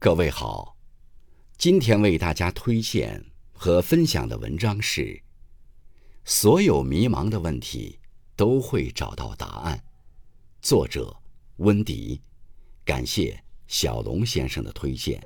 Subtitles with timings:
[0.00, 0.76] 各位好，
[1.56, 5.20] 今天为大家推荐和分享的文章是：
[6.24, 7.98] 所有迷茫的问题
[8.36, 9.84] 都会找到答案。
[10.62, 11.12] 作者
[11.56, 12.22] 温迪，
[12.84, 15.20] 感谢小龙先生的推荐。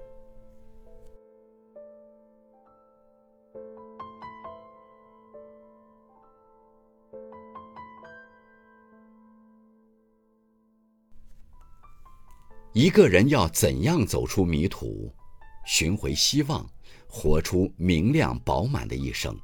[12.74, 15.14] 一个人要怎样走出迷途，
[15.66, 16.66] 寻回希望，
[17.06, 19.38] 活出明亮饱满的一生？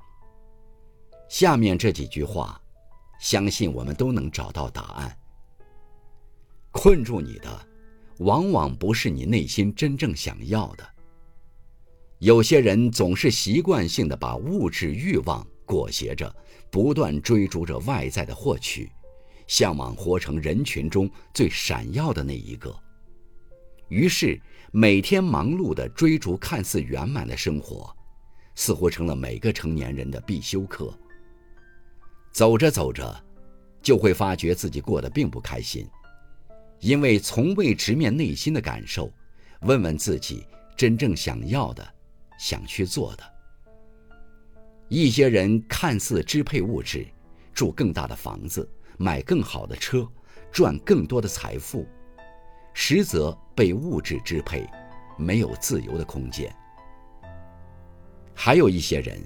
[1.29, 2.59] 下面这几句话，
[3.21, 5.15] 相信我们都能找到答案。
[6.71, 7.69] 困住你的，
[8.21, 10.89] 往往不是你内心真正想要的。
[12.21, 16.35] 有些人总是习惯性的把物质欲望裹挟着，
[16.71, 18.91] 不断追逐着外在的获取，
[19.47, 22.75] 向往活成人群中最闪耀的那一个。
[23.89, 24.39] 于是，
[24.71, 27.95] 每天忙碌地追逐看似圆满的生活，
[28.55, 30.93] 似乎成了每个成年人的必修课。
[32.31, 33.19] 走着走着，
[33.83, 35.89] 就会发觉自己过得并不开心，
[36.81, 39.11] 因为从未直面内心的感受，
[39.63, 41.87] 问问自己真正想要的、
[42.39, 43.25] 想去做的。
[44.89, 47.07] 一些人看似支配物质，
[47.55, 50.07] 住更大的房子，买更好的车，
[50.53, 51.87] 赚更多的财富。
[52.81, 54.65] 实则被物质支配，
[55.17, 56.49] 没有自由的空间。
[58.33, 59.21] 还有一些人，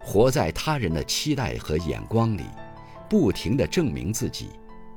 [0.00, 2.42] 活在他人的期待和眼光里，
[3.08, 4.50] 不停地证明自己，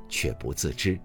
[0.08, 0.98] 却不自知。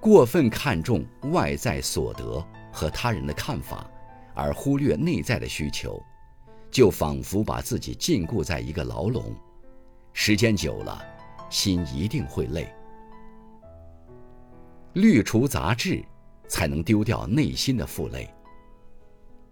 [0.00, 3.88] 过分看重外在所得和他人的看法，
[4.34, 6.02] 而忽略内在的需求，
[6.68, 9.32] 就仿佛把自己禁锢在一个牢笼，
[10.12, 11.00] 时间久了，
[11.48, 12.74] 心一定会累。
[14.94, 16.04] 滤除杂质，
[16.48, 18.32] 才能丢掉内心的负累。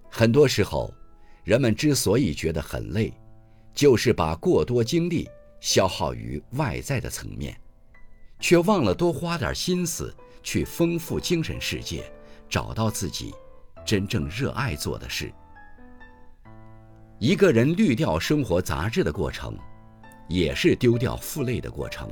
[0.08, 0.94] 很多时候，
[1.42, 3.12] 人们之所以觉得很累，
[3.74, 5.28] 就是把过多精力
[5.60, 7.58] 消耗于外在的层面，
[8.38, 12.04] 却忘了多花点心思去丰富精神世界，
[12.48, 13.34] 找到自己
[13.84, 15.32] 真正热爱做的事。
[17.18, 19.58] 一个人滤掉生活杂质的过程，
[20.28, 22.08] 也是丢掉负累的过程。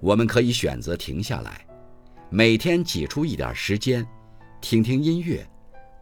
[0.00, 1.67] 我们可以选择停下来。
[2.30, 4.06] 每天挤出一点时间，
[4.60, 5.48] 听听音乐，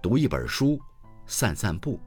[0.02, 0.76] 读一本书，
[1.24, 2.00] 散散步。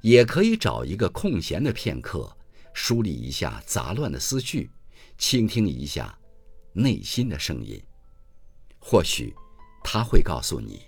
[0.00, 2.36] 也可以找一个空闲的片刻，
[2.74, 4.68] 梳理一下杂乱的思绪，
[5.16, 6.18] 倾听一下
[6.72, 7.80] 内心的声音。
[8.80, 9.32] 或许，
[9.84, 10.82] 他会告诉你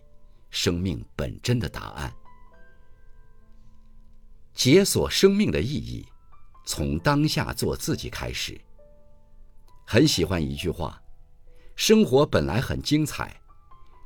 [0.50, 2.12] 生命本真的答案。
[4.52, 6.04] 解锁生命的意义，
[6.66, 8.60] 从当下做自己开始。
[9.86, 11.00] 很喜欢一句话。
[11.76, 13.34] 生活本来很精彩，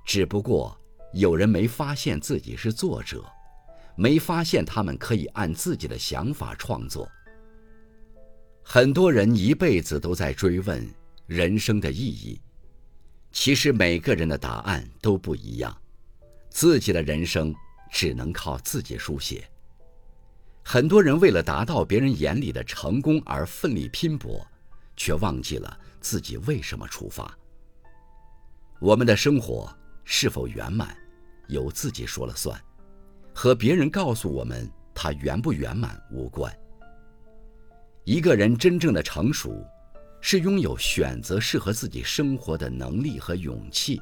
[0.04, 0.76] 只不过
[1.12, 3.22] 有人没发现自己是作者，
[3.94, 7.08] 没发现他们可以按自己的想法创作。
[8.62, 10.86] 很多人一辈子都在追问
[11.26, 12.40] 人生的意义，
[13.32, 15.76] 其实每个人的答案都不一样，
[16.48, 17.54] 自己的人生
[17.92, 19.48] 只能靠自己书写。
[20.64, 24.46] 很多人为了达到别人眼里的成功而奋力拼搏，
[24.96, 27.34] 却忘记了自己为什么出发。
[28.80, 29.68] 我们的生活
[30.04, 30.96] 是否圆满，
[31.48, 32.56] 由自己说了算，
[33.34, 36.52] 和别人告诉我们它圆不圆满无关。
[38.04, 39.66] 一个人真正的成熟，
[40.20, 44.00] 是拥有选择适合自己生活的能力和勇气。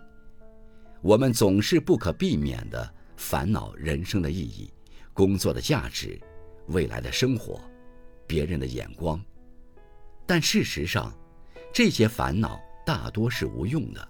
[1.01, 4.71] 我们总是不可避免地烦恼人生的意义、
[5.15, 6.21] 工作的价值、
[6.69, 7.59] 未来的生活、
[8.27, 9.19] 别人的眼光，
[10.27, 11.11] 但事实上，
[11.73, 14.09] 这些烦恼大多是无用的。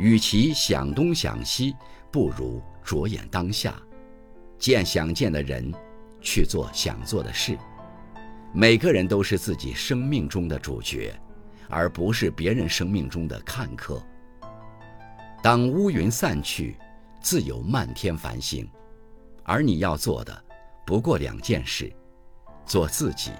[0.00, 1.76] 与其想东想西，
[2.10, 3.74] 不如着眼当下，
[4.58, 5.70] 见想见的人，
[6.22, 7.58] 去做想做的事。
[8.54, 11.14] 每个人都是自己生命中的主角，
[11.68, 14.02] 而不是别人生命中的看客。
[15.42, 16.78] 当乌云散去，
[17.20, 18.66] 自有漫天繁星。
[19.44, 20.44] 而你要做的，
[20.86, 21.92] 不过两件事：
[22.64, 23.32] 做自己，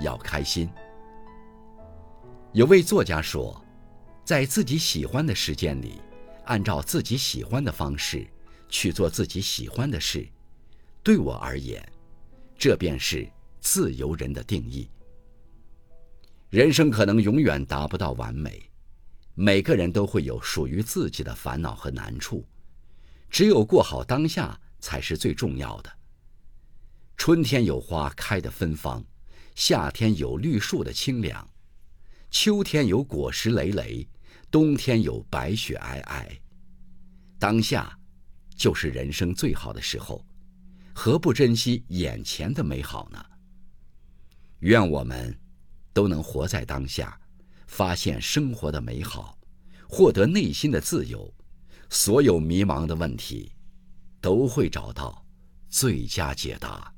[0.00, 0.68] 要开心。
[2.52, 3.58] 有位作家说。
[4.28, 6.02] 在自己喜欢的时间里，
[6.44, 8.28] 按照自己喜欢的方式
[8.68, 10.28] 去做自己喜欢的事，
[11.02, 11.82] 对我而言，
[12.58, 13.26] 这便是
[13.58, 14.90] 自由人的定义。
[16.50, 18.70] 人生可能永远达不到完美，
[19.32, 22.46] 每个人都会有属于自己的烦恼和难处，
[23.30, 25.90] 只有过好当下才是最重要的。
[27.16, 29.02] 春天有花开的芬芳，
[29.54, 31.48] 夏天有绿树的清凉，
[32.30, 34.06] 秋天有果实累累。
[34.50, 36.26] 冬天有白雪皑皑，
[37.38, 37.98] 当下，
[38.56, 40.24] 就是人生最好的时候，
[40.94, 43.22] 何不珍惜眼前的美好呢？
[44.60, 45.38] 愿我们
[45.92, 47.20] 都能活在当下，
[47.66, 49.38] 发现生活的美好，
[49.86, 51.30] 获得内心的自由，
[51.90, 53.52] 所有迷茫的问题
[54.20, 55.26] 都会找到
[55.68, 56.90] 最佳解答。